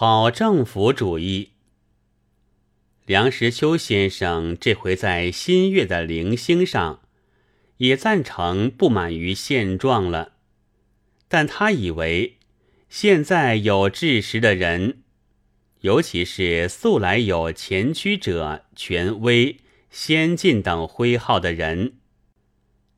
[0.00, 1.54] 好政府主义。
[3.04, 7.00] 梁实秋先生这回在新月的零星上，
[7.78, 10.34] 也赞成不满于现状了，
[11.26, 12.36] 但他以为
[12.88, 15.02] 现在有知识的人，
[15.80, 19.56] 尤其是素来有前驱者、权威、
[19.90, 21.94] 先进等徽号的人，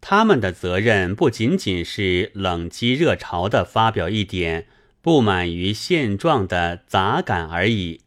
[0.03, 4.67] 他们的责任不仅仅是冷激热潮的发表一点
[5.03, 8.00] 不满于现状的杂感而已。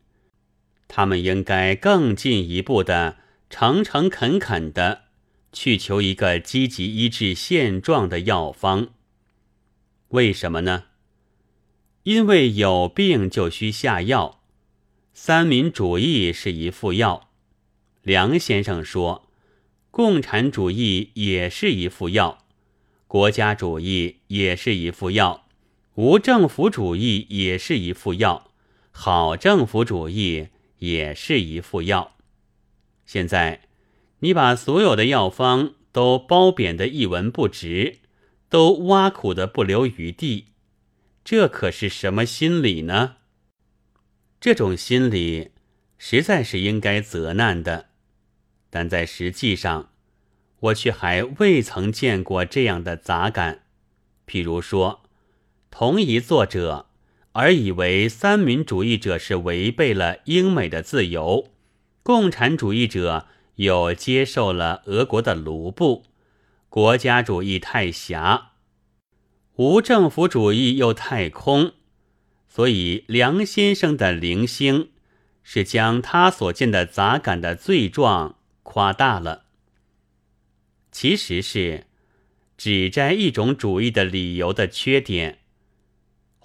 [0.87, 3.17] 他们应该更进一步的、
[3.49, 5.05] 诚诚恳恳的
[5.51, 8.89] 去求一个积极医治现状的药方。
[10.09, 10.85] 为什么呢？
[12.03, 14.41] 因为有病就需下药，
[15.13, 17.29] 三民主义是一副药。
[18.01, 19.29] 梁先生说，
[19.89, 22.45] 共产主义也是一副药，
[23.07, 25.42] 国家主义也是一副药，
[25.95, 28.51] 无政府主义也是一副药，
[28.91, 30.49] 好政府主义。
[30.83, 32.17] 也是一副药。
[33.05, 33.61] 现在，
[34.19, 37.99] 你把所有的药方都褒贬的一文不值，
[38.49, 40.47] 都挖苦的不留余地，
[41.23, 43.15] 这可是什么心理呢？
[44.41, 45.51] 这种心理
[45.97, 47.85] 实在是应该责难的，
[48.69, 49.91] 但在实际上，
[50.59, 53.63] 我却还未曾见过这样的杂感。
[54.27, 55.03] 譬如说，
[55.75, 56.85] 同一作者。
[57.31, 61.49] 而以为三民主义者是违背了英美的自由，
[62.03, 66.03] 共产主义者又接受了俄国的卢布，
[66.69, 68.51] 国家主义太狭，
[69.55, 71.71] 无政府主义又太空，
[72.47, 74.91] 所以梁先生的零星
[75.41, 79.45] 是将他所见的杂感的罪状夸大了，
[80.91, 81.87] 其实是
[82.55, 85.39] 只摘一种主义的理由的缺点。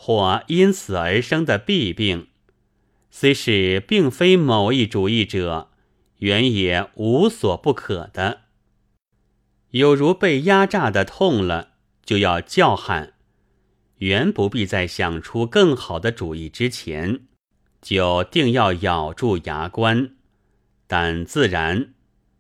[0.00, 2.28] 或因此而生的弊病，
[3.10, 5.70] 虽是并非某一主义者
[6.18, 8.42] 原也无所不可的。
[9.70, 11.72] 有如被压榨的痛了，
[12.04, 13.14] 就要叫喊，
[13.96, 17.26] 原不必在想出更好的主意之前，
[17.82, 20.12] 就定要咬住牙关。
[20.86, 21.92] 但自然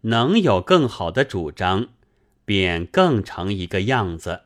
[0.02, 1.88] 能有更好的主张，
[2.44, 4.44] 便更成一个样子。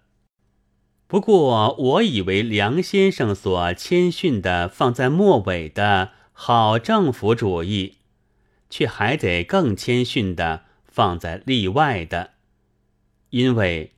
[1.13, 7.97] 不过，我以为梁先生所谦逊的放在末尾的好政府主义，
[8.71, 12.31] 却还得更谦逊的放在例外的，
[13.29, 13.93] 因为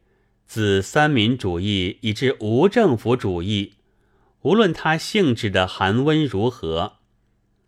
[0.49, 3.75] 自三民主义以至无政府主义，
[4.41, 6.95] 无论它性质的寒温如何，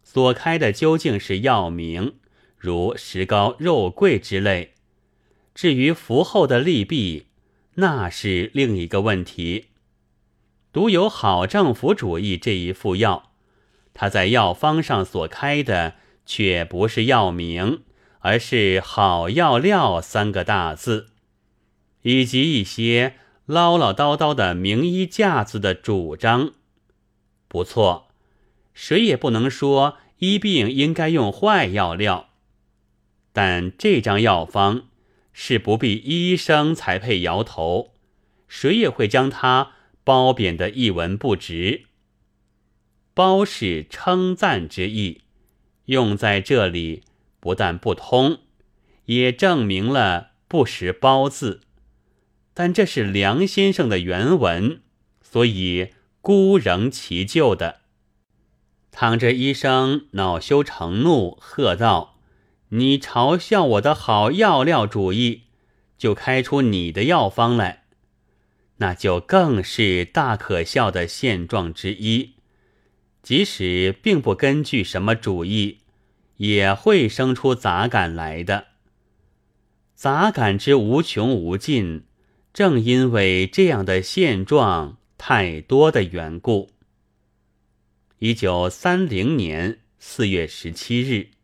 [0.03, 2.15] 所开的究竟是药名，
[2.59, 4.73] 如石膏、肉桂之类。
[5.55, 7.27] 至于服后的利弊，
[7.77, 9.67] 那是另一个问题。
[10.73, 13.31] 独有好政府主义这一副药，
[13.95, 15.95] 它在药方上所开的
[16.27, 17.83] 却不是药名，
[18.21, 21.09] 而是“好药料”三个大字，
[22.03, 23.17] 以及一些
[23.47, 26.53] 唠唠叨叨的名医架子的主张。
[27.49, 28.09] 不错，
[28.75, 32.29] 谁也不能说医病应该用坏药料，
[33.33, 34.85] 但这张药方。
[35.39, 37.93] 是不必医生才配摇头，
[38.49, 41.85] 谁也会将它褒贬的一文不值。
[43.13, 45.25] 褒是称赞之意，
[45.85, 47.03] 用在这里
[47.39, 48.39] 不但不通，
[49.05, 51.61] 也证明了不识褒字。
[52.55, 54.81] 但这是梁先生的原文，
[55.21, 55.91] 所以
[56.23, 57.83] 孤仍其旧的。
[58.91, 62.16] 躺着医生恼羞成怒，喝道。
[62.71, 65.43] 你嘲笑我的好药料主义，
[65.97, 67.85] 就开出你的药方来，
[68.79, 72.35] 那就更是大可笑的现状之一。
[73.23, 75.79] 即使并不根据什么主义，
[76.39, 78.67] 也会生出杂感来的。
[79.95, 82.05] 杂感之无穷无尽，
[82.53, 86.71] 正因为这样的现状太多的缘故。
[88.19, 91.36] 一九三零年四月十七日。